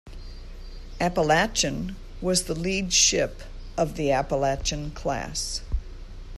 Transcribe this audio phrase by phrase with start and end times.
[0.99, 3.43] "Appalachian" was the lead ship
[3.77, 5.61] of the "Appalachian" class.